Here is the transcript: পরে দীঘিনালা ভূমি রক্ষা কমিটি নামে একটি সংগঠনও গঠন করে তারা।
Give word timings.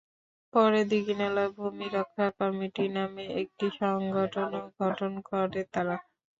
পরে 0.53 0.79
দীঘিনালা 0.89 1.45
ভূমি 1.55 1.87
রক্ষা 1.97 2.27
কমিটি 2.39 2.85
নামে 2.95 3.25
একটি 3.41 3.67
সংগঠনও 3.79 4.61
গঠন 4.79 5.11
করে 5.27 5.61
তারা। 5.73 5.95